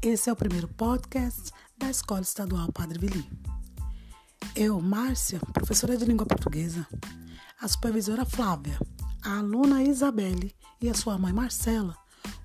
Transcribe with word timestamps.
Esse 0.00 0.30
é 0.30 0.32
o 0.32 0.36
primeiro 0.36 0.68
podcast 0.68 1.50
da 1.76 1.90
Escola 1.90 2.20
Estadual 2.20 2.70
Padre 2.72 3.00
Vili. 3.00 3.28
Eu, 4.54 4.80
Márcia, 4.80 5.40
professora 5.52 5.96
de 5.96 6.04
língua 6.04 6.24
portuguesa, 6.24 6.86
a 7.60 7.66
supervisora 7.66 8.24
Flávia, 8.24 8.78
a 9.24 9.38
aluna 9.38 9.82
Isabelle 9.82 10.54
e 10.80 10.88
a 10.88 10.94
sua 10.94 11.18
mãe 11.18 11.32
Marcela 11.32 11.96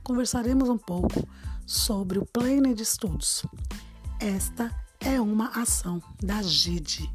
conversaremos 0.04 0.68
um 0.68 0.80
pouco 0.80 1.28
sobre 1.64 2.18
o 2.18 2.26
Planner 2.26 2.74
de 2.74 2.82
Estudos. 2.82 3.46
Esta 4.20 4.74
é 5.00 5.22
uma 5.22 5.50
ação 5.50 6.02
da 6.24 6.42
GIDE. 6.42 7.08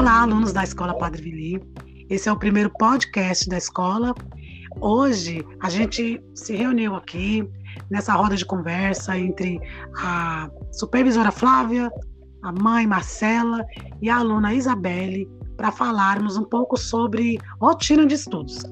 Olá, 0.00 0.22
alunos 0.22 0.54
da 0.54 0.64
Escola 0.64 0.96
Padre 0.96 1.20
Vili. 1.20 1.62
Esse 2.08 2.26
é 2.26 2.32
o 2.32 2.38
primeiro 2.38 2.70
podcast 2.70 3.46
da 3.46 3.58
escola. 3.58 4.14
Hoje 4.80 5.44
a 5.60 5.68
gente 5.68 6.24
se 6.34 6.56
reuniu 6.56 6.94
aqui 6.94 7.46
nessa 7.90 8.14
roda 8.14 8.34
de 8.34 8.46
conversa 8.46 9.18
entre 9.18 9.60
a 9.98 10.48
supervisora 10.72 11.30
Flávia, 11.30 11.92
a 12.42 12.50
mãe 12.50 12.86
Marcela 12.86 13.62
e 14.00 14.08
a 14.08 14.16
aluna 14.16 14.54
Isabelle 14.54 15.28
para 15.58 15.70
falarmos 15.70 16.38
um 16.38 16.44
pouco 16.44 16.78
sobre 16.78 17.38
rotina 17.60 18.06
de 18.06 18.14
estudos. 18.14 18.62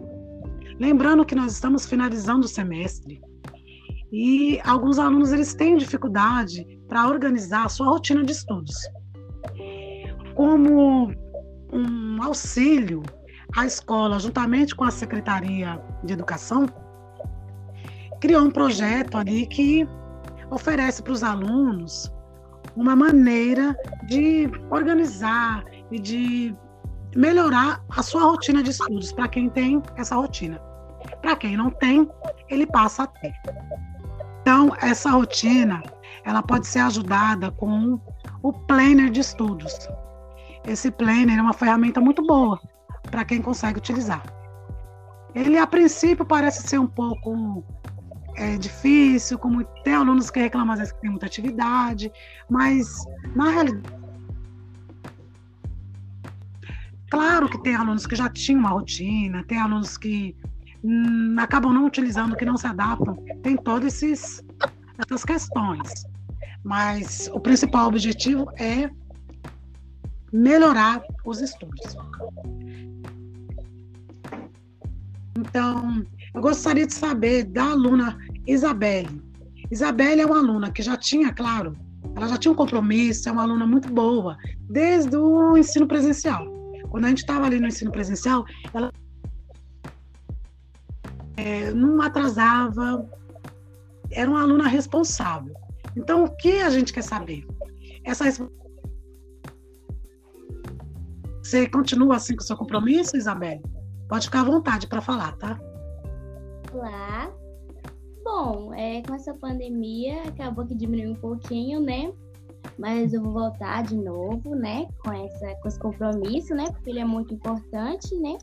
Lembrando 0.81 1.27
que 1.27 1.35
nós 1.35 1.53
estamos 1.53 1.85
finalizando 1.85 2.47
o 2.47 2.49
semestre 2.49 3.21
e 4.11 4.59
alguns 4.65 4.99
alunos 4.99 5.31
eles 5.31 5.53
têm 5.53 5.77
dificuldade 5.77 6.65
para 6.89 7.07
organizar 7.07 7.67
a 7.67 7.69
sua 7.69 7.87
rotina 7.87 8.25
de 8.25 8.33
estudos 8.33 8.75
como 10.39 11.13
um 11.73 12.23
auxílio 12.23 13.03
à 13.57 13.67
escola, 13.67 14.19
juntamente 14.19 14.75
com 14.75 14.85
a 14.85 14.91
Secretaria 14.91 15.81
de 16.05 16.13
Educação, 16.13 16.67
criou 18.21 18.43
um 18.43 18.51
projeto 18.51 19.17
ali 19.17 19.47
que 19.47 19.87
oferece 20.51 21.03
para 21.03 21.13
os 21.13 21.23
alunos 21.23 22.13
uma 22.77 22.95
maneira 22.95 23.77
de 24.07 24.51
organizar 24.71 25.65
e 25.91 25.99
de 25.99 26.57
melhorar 27.17 27.83
a 27.91 28.03
sua 28.03 28.23
rotina 28.23 28.63
de 28.63 28.71
estudos 28.71 29.13
para 29.13 29.29
quem 29.29 29.49
tem 29.49 29.83
essa 29.97 30.15
rotina. 30.15 30.61
Para 31.21 31.37
quem 31.37 31.57
não 31.57 31.71
tem, 31.71 32.09
ele 32.49 32.67
passa 32.67 33.05
a 33.05 33.07
ter. 33.07 33.33
Então, 34.41 34.73
essa 34.81 35.11
rotina, 35.11 35.83
ela 36.25 36.43
pode 36.43 36.67
ser 36.67 36.81
ajudada 36.81 37.51
com 37.51 38.01
o 38.43 38.53
planner 38.53 39.11
de 39.11 39.21
estudos. 39.21 39.89
Esse 40.67 40.91
planner 40.91 41.39
é 41.39 41.43
uma 41.43 41.53
ferramenta 41.53 42.01
muito 42.01 42.23
boa 42.27 42.61
para 43.11 43.25
quem 43.25 43.41
consegue 43.41 43.79
utilizar. 43.79 44.23
Ele, 45.35 45.59
a 45.59 45.67
princípio, 45.67 46.25
parece 46.25 46.67
ser 46.67 46.79
um 46.79 46.87
pouco 46.87 47.65
é, 48.37 48.57
difícil, 48.57 49.39
como 49.39 49.65
tem 49.83 49.95
alunos 49.95 50.31
que 50.31 50.41
reclamam 50.41 50.73
às 50.73 50.79
vezes 50.79 50.93
que 50.93 51.01
tem 51.01 51.11
muita 51.11 51.27
atividade, 51.27 52.11
mas 52.49 53.05
na 53.35 53.51
realidade. 53.51 53.99
Claro 57.11 57.49
que 57.49 57.63
tem 57.63 57.75
alunos 57.75 58.07
que 58.07 58.15
já 58.15 58.29
tinham 58.29 58.61
uma 58.61 58.71
rotina, 58.71 59.43
tem 59.45 59.59
alunos 59.59 59.97
que 59.97 60.37
hum, 60.85 61.37
acabam 61.39 61.73
não 61.73 61.87
utilizando, 61.87 62.37
que 62.37 62.45
não 62.45 62.57
se 62.57 62.67
adaptam, 62.67 63.17
tem 63.43 63.57
todas 63.57 64.03
essas 64.03 65.25
questões. 65.25 66.07
Mas 66.63 67.31
o 67.33 67.41
principal 67.41 67.89
objetivo 67.89 68.51
é 68.57 68.91
melhorar 70.33 71.03
os 71.25 71.41
estudos. 71.41 71.97
Então, 75.39 76.05
eu 76.35 76.41
gostaria 76.41 76.87
de 76.87 76.95
saber 76.95 77.45
da 77.45 77.71
aluna 77.71 78.19
Isabelle. 78.47 79.23
Isabelle 79.71 80.21
é 80.21 80.27
uma 80.27 80.39
aluna 80.39 80.73
que 80.73 80.83
já 80.83 80.97
tinha, 80.97 81.33
claro, 81.33 81.77
ela 82.17 82.29
já 82.29 82.37
tinha 82.37 82.53
um 82.53 82.57
compromisso, 82.57 83.29
é 83.29 83.33
uma 83.33 83.43
aluna 83.43 83.67
muito 83.67 83.93
boa, 83.93 84.37
desde 84.69 85.17
o 85.17 85.57
ensino 85.57 85.87
presencial. 85.87 86.47
Quando 86.91 87.05
a 87.05 87.09
gente 87.09 87.19
estava 87.19 87.47
ali 87.47 87.61
no 87.61 87.69
ensino 87.69 87.93
presencial, 87.93 88.45
ela 88.73 88.93
é, 91.37 91.71
não 91.73 92.01
atrasava, 92.01 93.09
era 94.11 94.29
uma 94.29 94.43
aluna 94.43 94.67
responsável. 94.67 95.55
Então, 95.97 96.25
o 96.25 96.37
que 96.37 96.61
a 96.61 96.71
gente 96.71 96.93
quer 96.93 97.03
saber? 97.03 97.47
Essa 98.05 98.25
responsabilidade 98.25 98.68
você 101.49 101.67
continua 101.67 102.17
assim 102.17 102.37
com 102.37 102.43
o 102.43 102.47
seu 102.47 102.57
compromisso, 102.57 103.17
Isabelle? 103.17 103.63
Pode 104.07 104.27
ficar 104.27 104.43
à 104.43 104.45
vontade 104.45 104.87
para 104.87 105.01
falar, 105.01 105.35
tá? 105.39 105.59
Olá. 106.75 107.33
Bom, 108.23 108.75
é, 108.75 109.01
com 109.03 109.15
essa 109.15 109.33
pandemia 109.33 110.25
acabou 110.25 110.67
que 110.67 110.75
diminuiu 110.75 111.13
um 111.13 111.15
pouquinho, 111.15 111.81
né? 111.81 112.13
Mas 112.79 113.15
eu 113.15 113.23
vou 113.23 113.33
voltar 113.33 113.83
de 113.85 113.97
novo, 113.97 114.55
né? 114.55 114.87
Com, 115.03 115.11
essa, 115.11 115.55
com 115.63 115.69
esse 115.69 115.79
compromisso, 115.79 116.55
né? 116.55 116.71
Porque 116.71 116.91
ele 116.91 117.01
é 117.01 117.05
muito 117.05 117.33
importante, 117.33 118.15
né? 118.17 118.37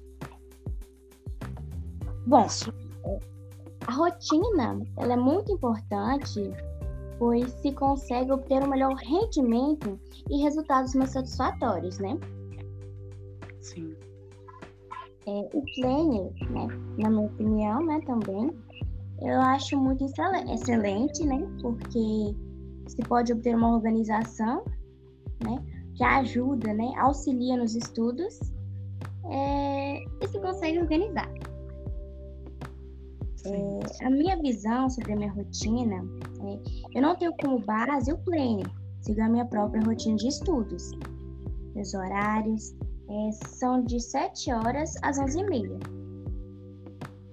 Bom, 2.25 2.47
a 3.85 3.91
rotina, 3.91 4.81
ela 4.97 5.13
é 5.13 5.17
muito 5.17 5.51
importante, 5.51 6.51
pois 7.19 7.51
se 7.61 7.71
consegue 7.71 8.31
obter 8.31 8.63
um 8.63 8.67
melhor 8.67 8.95
rendimento 8.95 9.99
e 10.27 10.41
resultados 10.41 10.95
mais 10.95 11.11
satisfatórios, 11.11 11.99
né? 11.99 12.17
Sim. 13.65 13.95
É, 15.27 15.49
o 15.53 15.63
planner, 15.75 16.31
né, 16.51 16.67
na 16.99 17.09
minha 17.09 17.25
opinião, 17.25 17.83
né, 17.83 17.99
também, 18.05 18.55
eu 19.21 19.41
acho 19.41 19.75
muito 19.75 20.05
excelente, 20.05 21.25
né, 21.25 21.47
porque 21.61 22.35
se 22.87 22.97
pode 23.09 23.33
obter 23.33 23.55
uma 23.55 23.73
organização, 23.73 24.63
né, 25.43 25.57
que 25.95 26.03
ajuda, 26.03 26.73
né, 26.75 26.91
auxilia 26.97 27.57
nos 27.57 27.75
estudos 27.75 28.39
é, 29.31 30.03
e 30.21 30.27
se 30.27 30.39
consegue 30.39 30.79
organizar. 30.79 31.31
É, 33.47 34.05
a 34.05 34.09
minha 34.11 34.39
visão 34.41 34.89
sobre 34.91 35.13
a 35.13 35.15
minha 35.15 35.31
rotina, 35.31 36.05
é, 36.41 36.97
eu 36.97 37.01
não 37.01 37.15
tenho 37.15 37.33
como 37.41 37.57
base 37.59 38.13
o 38.13 38.17
planner, 38.19 38.67
sigo 39.01 39.21
a 39.23 39.29
minha 39.29 39.45
própria 39.45 39.81
rotina 39.81 40.17
de 40.17 40.27
estudos, 40.27 40.91
meus 41.73 41.95
horários, 41.95 42.75
é, 43.09 43.31
são 43.31 43.83
de 43.83 43.99
7 43.99 44.51
horas 44.53 44.95
às 45.01 45.17
11h30. 45.19 45.79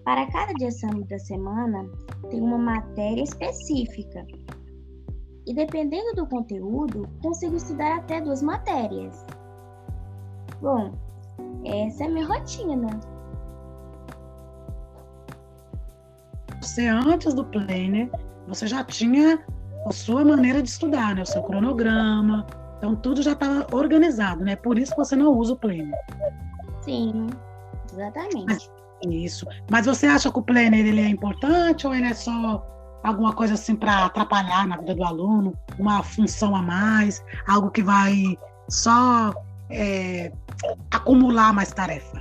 Para 0.04 0.30
cada 0.30 0.52
dia 0.54 0.70
santo 0.70 1.04
da 1.04 1.18
semana, 1.18 1.88
tem 2.30 2.40
uma 2.40 2.58
matéria 2.58 3.22
específica. 3.22 4.26
E 5.46 5.54
dependendo 5.54 6.14
do 6.14 6.26
conteúdo, 6.26 7.08
consigo 7.22 7.56
estudar 7.56 7.98
até 7.98 8.20
duas 8.20 8.42
matérias. 8.42 9.24
Bom, 10.60 10.92
essa 11.64 12.04
é 12.04 12.06
a 12.06 12.10
minha 12.10 12.26
rotina. 12.26 13.00
Você, 16.60 16.86
antes 16.86 17.34
do 17.34 17.44
planner, 17.44 18.10
você 18.46 18.66
já 18.66 18.84
tinha 18.84 19.44
a 19.86 19.92
sua 19.92 20.24
maneira 20.24 20.62
de 20.62 20.68
estudar, 20.68 21.14
né? 21.14 21.22
O 21.22 21.26
seu 21.26 21.42
cronograma, 21.42 22.46
então 22.82 22.96
tudo 22.96 23.22
já 23.22 23.30
está 23.30 23.64
organizado, 23.70 24.44
né? 24.44 24.56
Por 24.56 24.76
isso 24.76 24.92
você 24.96 25.14
não 25.14 25.32
usa 25.38 25.52
o 25.52 25.56
Planner. 25.56 25.96
Sim, 26.80 27.30
exatamente. 27.92 28.44
Mas, 28.44 28.70
isso. 29.06 29.46
Mas 29.70 29.86
você 29.86 30.08
acha 30.08 30.32
que 30.32 30.38
o 30.40 30.42
Planner 30.42 30.84
ele 30.84 31.00
é 31.00 31.08
importante 31.08 31.86
ou 31.86 31.94
ele 31.94 32.06
é 32.06 32.14
só 32.14 32.66
alguma 33.04 33.32
coisa 33.34 33.54
assim 33.54 33.76
para 33.76 34.06
atrapalhar 34.06 34.66
na 34.66 34.78
vida 34.78 34.96
do 34.96 35.04
aluno, 35.04 35.56
uma 35.78 36.02
função 36.02 36.56
a 36.56 36.62
mais, 36.62 37.24
algo 37.46 37.70
que 37.70 37.84
vai 37.84 38.36
só 38.68 39.32
é, 39.70 40.32
acumular 40.90 41.52
mais 41.52 41.70
tarefa? 41.72 42.20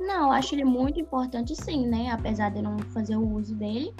Não, 0.00 0.32
acho 0.32 0.54
ele 0.54 0.64
muito 0.64 0.98
importante 0.98 1.54
sim, 1.54 1.86
né? 1.86 2.10
Apesar 2.10 2.50
de 2.50 2.60
eu 2.60 2.62
não 2.62 2.78
fazer 2.78 3.16
o 3.16 3.28
uso 3.28 3.54
dele, 3.56 3.94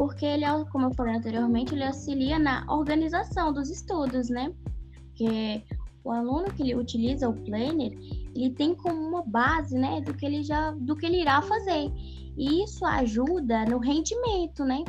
porque 0.00 0.24
ele, 0.24 0.46
como 0.72 0.86
eu 0.86 0.94
falei 0.94 1.14
anteriormente, 1.14 1.74
ele 1.74 1.84
auxilia 1.84 2.38
na 2.38 2.64
organização 2.70 3.52
dos 3.52 3.68
estudos, 3.68 4.30
né? 4.30 4.50
Porque 4.94 5.62
o 6.02 6.10
aluno 6.10 6.50
que 6.54 6.62
ele 6.62 6.74
utiliza 6.74 7.28
o 7.28 7.34
planner, 7.34 7.92
ele 8.34 8.48
tem 8.48 8.74
como 8.74 8.98
uma 8.98 9.22
base, 9.22 9.76
né, 9.76 10.00
do 10.00 10.14
que 10.14 10.24
ele 10.24 10.42
já, 10.42 10.70
do 10.70 10.96
que 10.96 11.04
ele 11.04 11.20
irá 11.20 11.42
fazer. 11.42 11.92
E 12.34 12.64
isso 12.64 12.82
ajuda 12.86 13.66
no 13.66 13.76
rendimento, 13.76 14.64
né? 14.64 14.84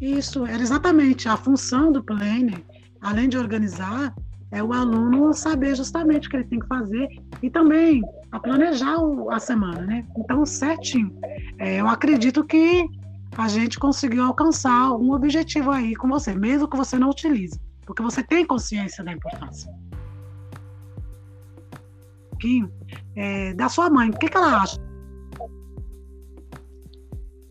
Isso, 0.00 0.46
era 0.46 0.62
exatamente 0.62 1.28
a 1.28 1.36
função 1.36 1.90
do 1.90 2.00
planner, 2.00 2.62
além 3.00 3.28
de 3.28 3.36
organizar, 3.36 4.14
é 4.52 4.62
o 4.62 4.72
aluno 4.72 5.34
saber 5.34 5.74
justamente 5.74 6.28
o 6.28 6.30
que 6.30 6.36
ele 6.36 6.44
tem 6.44 6.60
que 6.60 6.68
fazer 6.68 7.08
e 7.42 7.50
também 7.50 8.04
a 8.30 8.38
planejar 8.38 8.98
a 9.32 9.40
semana, 9.40 9.80
né? 9.80 10.06
Então, 10.16 10.46
certinho. 10.46 11.12
É, 11.58 11.80
eu 11.80 11.88
acredito 11.88 12.44
que 12.44 12.88
a 13.36 13.48
gente 13.48 13.78
conseguiu 13.78 14.24
alcançar 14.24 14.72
algum 14.72 15.12
objetivo 15.12 15.70
aí 15.70 15.94
com 15.94 16.08
você, 16.08 16.34
mesmo 16.34 16.68
que 16.68 16.76
você 16.76 16.98
não 16.98 17.10
utilize, 17.10 17.60
porque 17.84 18.02
você 18.02 18.22
tem 18.22 18.46
consciência 18.46 19.04
da 19.04 19.12
importância. 19.12 19.72
Kim, 22.40 22.70
é, 23.14 23.54
da 23.54 23.68
sua 23.68 23.90
mãe, 23.90 24.10
o 24.10 24.18
que, 24.18 24.28
que 24.28 24.36
ela 24.36 24.62
acha? 24.62 24.78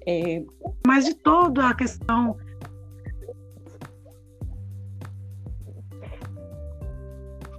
É... 0.07 0.43
Mas 0.85 1.05
de 1.05 1.15
toda 1.15 1.69
a 1.69 1.73
questão 1.73 2.37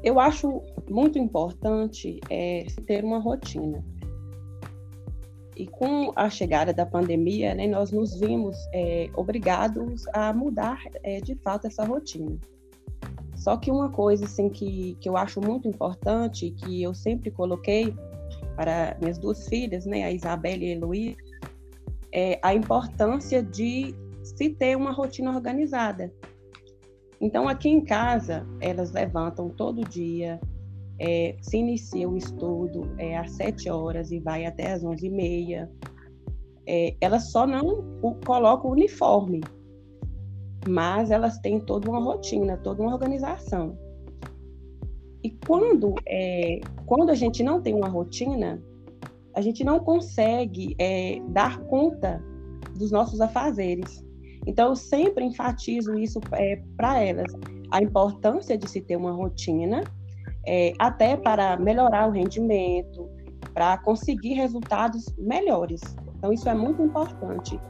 Eu 0.07 0.21
acho 0.21 0.63
muito 0.89 1.19
importante 1.19 2.21
é, 2.31 2.65
ter 2.87 3.03
uma 3.03 3.19
rotina. 3.19 3.85
E 5.57 5.67
com 5.67 6.13
a 6.15 6.29
chegada 6.29 6.73
da 6.73 6.85
pandemia, 6.85 7.55
né, 7.55 7.67
nós 7.67 7.91
nos 7.91 8.21
vimos 8.21 8.57
é, 8.75 9.09
obrigados 9.15 10.07
a 10.13 10.33
mudar 10.33 10.79
é, 11.03 11.19
de 11.21 11.35
fato 11.37 11.67
essa 11.67 11.83
rotina. 11.83 12.37
Só 13.35 13.57
que 13.57 13.71
uma 13.71 13.89
coisa 13.91 14.27
assim, 14.27 14.51
que, 14.51 14.97
que 15.01 15.09
eu 15.09 15.17
acho 15.17 15.41
muito 15.41 15.67
importante, 15.67 16.51
que 16.51 16.83
eu 16.83 16.93
sempre 16.93 17.31
coloquei 17.31 17.95
para 18.55 18.97
minhas 19.01 19.19
duas 19.19 19.49
filhas, 19.49 19.87
né, 19.87 20.05
a 20.05 20.13
Isabela 20.13 20.63
e 20.63 20.71
a 20.71 20.73
Heloísa, 20.73 21.17
é 22.13 22.39
a 22.43 22.55
importância 22.55 23.43
de 23.43 23.95
se 24.23 24.51
ter 24.51 24.77
uma 24.77 24.93
rotina 24.93 25.35
organizada. 25.35 26.13
Então, 27.21 27.49
aqui 27.49 27.69
em 27.69 27.81
casa, 27.81 28.47
elas 28.61 28.93
levantam 28.93 29.49
todo 29.49 29.89
dia, 29.89 30.39
é, 30.99 31.37
se 31.41 31.59
inicia 31.59 32.09
o 32.09 32.17
estudo 32.17 32.95
é, 32.99 33.17
às 33.17 33.33
7 33.33 33.69
horas 33.69 34.11
e 34.11 34.19
vai 34.19 34.47
até 34.47 34.73
às 34.73 34.85
11 34.85 35.07
e 35.07 35.11
meia. 35.11 35.71
É, 36.67 36.97
elas 37.01 37.31
só 37.31 37.47
não 37.47 38.01
colocam 38.25 38.71
o 38.71 38.73
uniforme, 38.73 39.41
mas 40.69 41.11
elas 41.11 41.39
têm 41.39 41.61
toda 41.61 41.89
uma 41.89 42.03
rotina, 42.03 42.57
toda 42.57 42.83
uma 42.83 42.93
organização. 42.93 43.79
E 45.23 45.31
quando, 45.47 45.95
é, 46.07 46.61
quando 46.87 47.11
a 47.11 47.15
gente 47.15 47.43
não 47.43 47.61
tem 47.61 47.75
uma 47.75 47.89
rotina, 47.89 48.63
a 49.35 49.41
gente 49.41 49.63
não 49.65 49.79
consegue 49.81 50.75
é, 50.79 51.21
dar 51.29 51.61
conta 51.65 52.23
dos 52.77 52.91
nossos 52.91 53.21
afazeres. 53.21 54.05
Então, 54.47 54.69
eu 54.69 54.77
sempre 54.77 55.25
enfatizo 55.25 55.99
isso 55.99 56.21
é, 56.33 56.63
para 56.77 57.03
elas, 57.03 57.33
a 57.71 57.83
importância 57.83 58.57
de 58.57 58.69
se 58.69 58.81
ter 58.81 58.97
uma 58.97 59.13
rotina, 59.13 59.83
é, 60.47 60.73
até 60.79 61.17
para 61.17 61.57
melhorar 61.57 62.09
o 62.09 62.11
rendimento, 62.11 63.09
para 63.53 63.79
conseguir 63.79 64.35
resultados 64.35 65.07
melhores. 65.19 65.81
Então, 66.19 66.33
isso 66.33 66.49
é 66.49 66.55
muito 66.55 66.83
importante. 66.83 67.61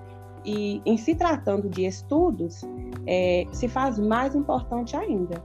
E 0.44 0.80
em 0.84 0.96
se 0.96 1.14
tratando 1.14 1.68
de 1.68 1.86
estudos, 1.86 2.62
é, 3.06 3.44
se 3.50 3.66
faz 3.68 3.98
mais 3.98 4.34
importante 4.34 4.96
ainda. 4.96 5.42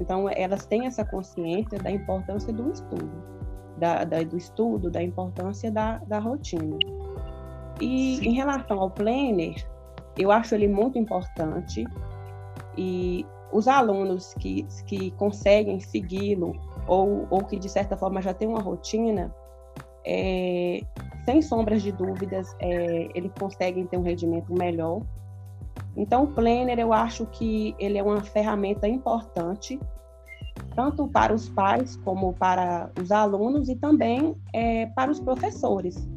Então, 0.00 0.28
elas 0.28 0.66
têm 0.66 0.86
essa 0.86 1.04
consciência 1.04 1.78
da 1.78 1.90
importância 1.90 2.52
do 2.52 2.70
estudo, 2.70 3.10
da, 3.76 4.04
da, 4.04 4.22
do 4.22 4.36
estudo, 4.36 4.90
da 4.90 5.02
importância 5.02 5.70
da, 5.70 5.98
da 5.98 6.18
rotina. 6.18 6.76
E 7.80 8.16
Sim. 8.16 8.28
em 8.28 8.32
relação 8.32 8.80
ao 8.80 8.90
planner, 8.90 9.54
eu 10.18 10.30
acho 10.30 10.54
ele 10.54 10.68
muito 10.68 10.98
importante 10.98 11.84
e 12.76 13.26
os 13.52 13.68
alunos 13.68 14.34
que, 14.34 14.66
que 14.86 15.10
conseguem 15.12 15.80
segui-lo 15.80 16.54
ou, 16.86 17.26
ou 17.30 17.44
que 17.44 17.58
de 17.58 17.68
certa 17.68 17.96
forma 17.96 18.22
já 18.22 18.32
têm 18.32 18.48
uma 18.48 18.60
rotina, 18.60 19.34
é, 20.04 20.80
sem 21.24 21.42
sombras 21.42 21.82
de 21.82 21.92
dúvidas, 21.92 22.54
é, 22.60 23.08
eles 23.14 23.32
conseguem 23.38 23.86
ter 23.86 23.96
um 23.96 24.02
rendimento 24.02 24.52
melhor. 24.52 25.02
Então, 25.96 26.24
o 26.24 26.26
Planner, 26.28 26.78
eu 26.78 26.92
acho 26.92 27.26
que 27.26 27.74
ele 27.78 27.98
é 27.98 28.02
uma 28.02 28.22
ferramenta 28.22 28.88
importante, 28.88 29.78
tanto 30.74 31.08
para 31.08 31.34
os 31.34 31.48
pais 31.48 31.96
como 31.96 32.32
para 32.32 32.90
os 33.00 33.10
alunos 33.10 33.68
e 33.68 33.76
também 33.76 34.36
é, 34.52 34.86
para 34.86 35.10
os 35.10 35.20
professores. 35.20 36.08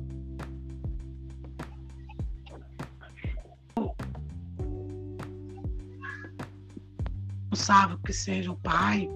Responsável 7.53 7.99
que 7.99 8.11
seja 8.11 8.51
o 8.51 8.57
pai, 8.57 9.07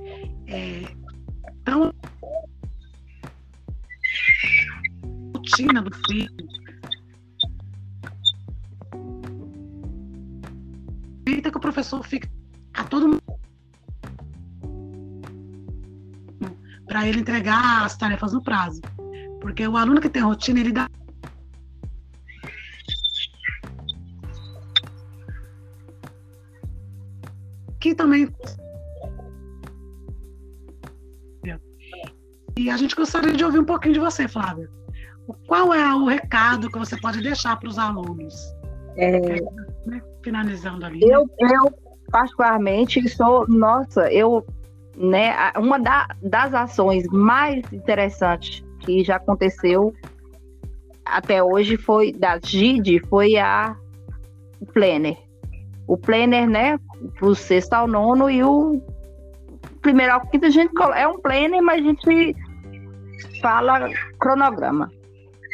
é, 0.45 0.83
tão 1.63 1.91
rotina 5.35 5.81
do 5.81 5.95
filho. 6.07 6.29
Evita 11.25 11.51
que 11.51 11.57
o 11.57 11.59
professor 11.59 12.05
fique 12.05 12.29
a 12.75 12.83
todo 12.83 13.07
mundo 13.07 13.21
para 16.85 17.07
ele 17.07 17.19
entregar 17.19 17.85
as 17.85 17.97
tarefas 17.97 18.33
no 18.33 18.43
prazo. 18.43 18.81
Porque 19.41 19.67
o 19.67 19.75
aluno 19.75 19.99
que 19.99 20.09
tem 20.09 20.21
rotina, 20.21 20.59
ele 20.59 20.71
dá 20.71 20.86
também. 27.97 28.29
E 32.57 32.69
a 32.71 32.77
gente 32.77 32.95
gostaria 32.95 33.33
de 33.33 33.43
ouvir 33.43 33.59
um 33.59 33.65
pouquinho 33.65 33.93
de 33.95 33.99
você, 33.99 34.27
Flávia. 34.27 34.69
Qual 35.45 35.73
é 35.73 35.93
o 35.93 36.05
recado 36.05 36.71
que 36.71 36.79
você 36.79 36.97
pode 36.99 37.21
deixar 37.21 37.59
para 37.59 37.69
os 37.69 37.77
alunos? 37.77 38.33
É... 38.95 39.41
Né? 39.85 40.01
Finalizando 40.23 40.85
ali. 40.85 40.99
Eu, 41.03 41.29
eu, 41.39 41.71
particularmente, 42.09 43.07
sou, 43.09 43.47
nossa, 43.47 44.11
eu, 44.11 44.43
né, 44.95 45.35
uma 45.57 45.77
da, 45.77 46.07
das 46.21 46.53
ações 46.53 47.05
mais 47.11 47.61
interessantes 47.71 48.65
que 48.79 49.03
já 49.03 49.17
aconteceu 49.17 49.93
até 51.05 51.43
hoje 51.43 51.77
foi 51.77 52.11
da 52.11 52.39
GID, 52.39 53.01
foi 53.07 53.37
a 53.37 53.75
Planner 54.73 55.17
o 55.87 55.97
planner, 55.97 56.47
né, 56.47 56.77
o 57.21 57.35
sexto 57.35 57.73
ao 57.73 57.87
nono 57.87 58.29
e 58.29 58.43
o 58.43 58.81
primeiro 59.81 60.13
ao 60.13 60.21
quinto 60.27 60.45
a 60.45 60.49
gente 60.49 60.71
é 60.95 61.07
um 61.07 61.19
planner, 61.19 61.61
mas 61.61 61.79
a 61.79 61.83
gente 61.83 62.35
fala 63.41 63.89
cronograma. 64.19 64.91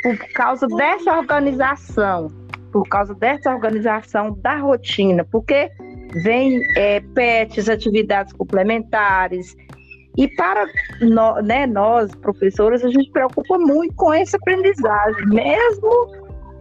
Por 0.02 0.18
causa 0.34 0.68
dessa 0.68 1.18
organização, 1.18 2.28
por 2.72 2.88
causa 2.90 3.14
dessa 3.16 3.54
organização 3.54 4.38
da 4.42 4.58
rotina, 4.58 5.26
porque 5.32 5.70
vem 6.24 6.62
é, 6.76 7.00
PETs, 7.00 7.70
atividades 7.70 8.34
complementares, 8.34 9.56
e 10.18 10.28
para 10.28 10.68
no, 11.02 11.42
né, 11.42 11.66
nós, 11.66 12.14
professores, 12.16 12.84
a 12.84 12.90
gente 12.90 13.10
preocupa 13.12 13.58
muito 13.58 13.96
com 13.96 14.14
essa 14.14 14.38
aprendizagem, 14.38 15.26
mesmo 15.28 16.12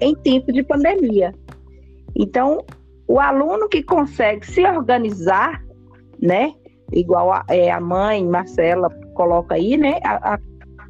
em 0.01 0.15
tempo 0.17 0.53
de 0.53 0.63
pandemia. 0.63 1.35
Então, 2.17 2.65
o 3.13 3.21
aluno 3.21 3.69
que 3.69 3.83
consegue 3.83 4.47
se 4.47 4.65
organizar, 4.65 5.63
né? 6.19 6.55
Igual 6.91 7.31
a, 7.31 7.45
é, 7.51 7.71
a 7.71 7.79
mãe, 7.79 8.27
Marcela, 8.27 8.89
coloca 9.13 9.55
aí, 9.55 9.77
né? 9.77 9.99
A, 10.03 10.39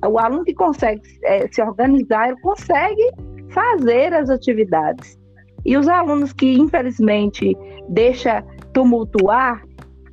a, 0.03 0.09
o 0.09 0.21
aluno 0.21 0.45
que 0.45 0.55
consegue 0.55 1.03
é, 1.25 1.49
se 1.51 1.61
organizar, 1.61 2.29
ele 2.29 2.41
consegue 2.41 3.11
fazer 3.49 4.15
as 4.15 4.31
atividades. 4.31 5.19
E 5.65 5.77
os 5.77 5.89
alunos 5.89 6.33
que, 6.33 6.55
infelizmente, 6.55 7.57
deixa 7.89 8.45
tumultuar, 8.73 9.61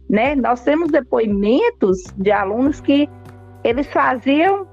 né? 0.09 0.33
Nós 0.33 0.63
temos 0.63 0.89
depoimentos 0.89 2.05
de 2.17 2.31
alunos 2.31 2.81
que 2.81 3.07
eles 3.63 3.85
faziam, 3.85 4.67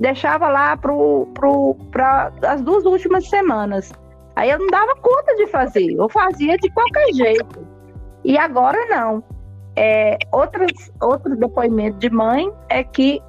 deixava 0.00 0.48
lá 0.48 0.76
para 0.76 2.32
as 2.48 2.60
duas 2.62 2.84
últimas 2.84 3.28
semanas. 3.28 3.92
Aí 4.36 4.50
eu 4.50 4.58
não 4.58 4.66
dava 4.66 4.94
conta 4.96 5.34
de 5.36 5.46
fazer, 5.46 5.92
eu 5.92 6.08
fazia 6.08 6.56
de 6.56 6.70
qualquer 6.70 7.12
jeito. 7.12 7.66
E 8.24 8.36
agora 8.36 8.78
não. 8.86 9.22
É, 9.76 10.18
outros, 10.32 10.90
outro 11.00 11.36
depoimento 11.36 11.98
de 11.98 12.10
mãe 12.10 12.50
é 12.68 12.82
que 12.82 13.20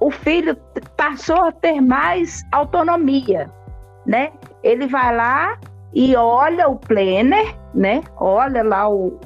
o 0.00 0.10
filho 0.10 0.56
passou 0.96 1.44
a 1.44 1.52
ter 1.52 1.80
mais 1.80 2.42
autonomia, 2.52 3.50
né? 4.04 4.32
Ele 4.62 4.86
vai 4.86 5.14
lá 5.14 5.58
e 5.94 6.14
olha 6.14 6.68
o 6.68 6.76
planner, 6.76 7.56
né? 7.74 8.02
Olha 8.18 8.62
lá 8.62 8.88
o, 8.88 9.18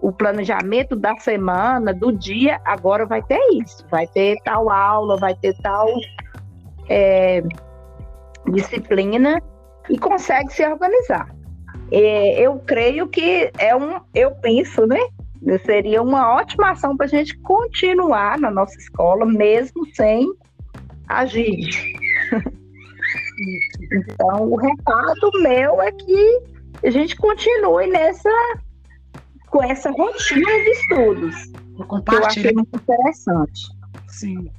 o 0.00 0.12
planejamento 0.12 0.94
da 0.94 1.16
semana, 1.18 1.94
do 1.94 2.12
dia, 2.12 2.60
agora 2.64 3.06
vai 3.06 3.22
ter 3.22 3.40
isso, 3.54 3.84
vai 3.90 4.06
ter 4.06 4.36
tal 4.44 4.70
aula, 4.70 5.16
vai 5.16 5.34
ter 5.34 5.56
tal 5.62 5.88
é, 6.88 7.42
disciplina 8.52 9.40
e 9.90 9.98
consegue 9.98 10.52
se 10.52 10.66
organizar. 10.66 11.34
É, 11.90 12.40
eu 12.40 12.58
creio 12.60 13.08
que 13.08 13.50
é 13.58 13.74
um, 13.74 14.00
eu 14.14 14.32
penso, 14.32 14.86
né? 14.86 14.98
Seria 15.64 16.02
uma 16.02 16.34
ótima 16.34 16.72
ação 16.72 16.96
para 16.96 17.06
a 17.06 17.08
gente 17.08 17.38
continuar 17.38 18.38
na 18.38 18.50
nossa 18.50 18.76
escola, 18.76 19.24
mesmo 19.24 19.86
sem 19.94 20.30
agir. 21.08 21.68
então, 23.92 24.42
o 24.42 24.56
recado 24.56 25.30
meu 25.40 25.80
é 25.80 25.92
que 25.92 26.42
a 26.84 26.90
gente 26.90 27.16
continue 27.16 27.86
nessa 27.86 28.30
com 29.46 29.62
essa 29.62 29.90
rotina 29.90 30.46
de 30.46 30.70
estudos. 30.70 31.52
Eu 31.78 31.86
compartilho. 31.86 32.50
Eu 32.50 32.54
muito 32.54 32.76
interessante. 32.76 33.68
Sim. 34.08 34.50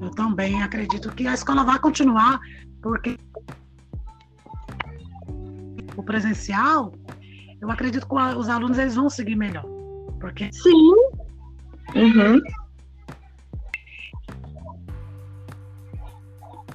Eu 0.00 0.10
também 0.10 0.62
acredito 0.62 1.10
que 1.12 1.26
a 1.26 1.34
escola 1.34 1.64
vai 1.64 1.78
continuar, 1.78 2.38
porque 2.80 3.16
o 5.96 6.02
presencial, 6.02 6.92
eu 7.60 7.70
acredito 7.70 8.06
que 8.06 8.14
os 8.14 8.48
alunos 8.48 8.78
eles 8.78 8.94
vão 8.94 9.08
seguir 9.08 9.36
melhor. 9.36 9.64
Porque... 10.20 10.50
Sim. 10.52 10.94
Uhum. 11.94 12.40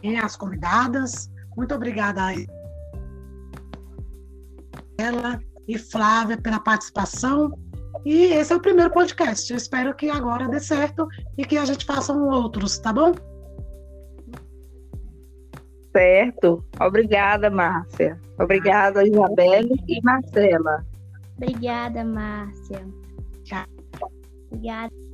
E 0.04 0.16
as 0.16 0.36
convidadas, 0.36 1.30
muito 1.56 1.74
obrigada 1.74 2.22
a 2.28 2.34
ela 4.98 5.42
e 5.68 5.78
Flávia 5.78 6.38
pela 6.38 6.60
participação. 6.60 7.52
E 8.06 8.26
esse 8.26 8.54
é 8.54 8.56
o 8.56 8.62
primeiro 8.62 8.92
podcast. 8.92 9.52
Eu 9.52 9.58
espero 9.58 9.94
que 9.94 10.10
agora 10.10 10.48
dê 10.48 10.60
certo 10.60 11.08
e 11.38 11.44
que 11.44 11.58
a 11.58 11.66
gente 11.66 11.86
faça 11.86 12.14
outros, 12.14 12.78
tá 12.80 12.94
bom? 12.94 13.14
Certo. 15.98 16.64
Obrigada, 16.80 17.50
Márcia. 17.50 18.20
Obrigada, 18.38 19.04
Isabelle 19.04 19.74
e 19.88 20.00
Marcela. 20.04 20.86
Obrigada, 21.36 22.04
Márcia. 22.04 22.86
Tchau. 23.44 23.66
Obrigada. 24.52 25.07